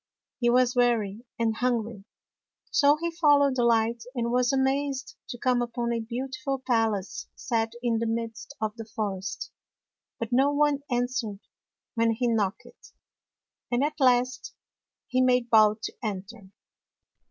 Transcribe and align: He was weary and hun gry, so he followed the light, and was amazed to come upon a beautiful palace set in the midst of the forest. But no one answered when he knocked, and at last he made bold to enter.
He 0.39 0.49
was 0.49 0.75
weary 0.75 1.25
and 1.37 1.57
hun 1.57 1.83
gry, 1.83 2.03
so 2.71 2.95
he 2.97 3.11
followed 3.11 3.55
the 3.55 3.63
light, 3.63 4.01
and 4.15 4.31
was 4.31 4.51
amazed 4.51 5.15
to 5.29 5.37
come 5.37 5.61
upon 5.61 5.93
a 5.93 5.99
beautiful 5.99 6.57
palace 6.57 7.27
set 7.35 7.73
in 7.83 7.99
the 7.99 8.07
midst 8.07 8.55
of 8.59 8.75
the 8.77 8.85
forest. 8.85 9.51
But 10.17 10.29
no 10.31 10.51
one 10.53 10.81
answered 10.89 11.41
when 11.93 12.13
he 12.13 12.27
knocked, 12.27 12.93
and 13.71 13.83
at 13.83 13.99
last 13.99 14.55
he 15.05 15.21
made 15.21 15.51
bold 15.51 15.83
to 15.83 15.93
enter. 16.01 16.49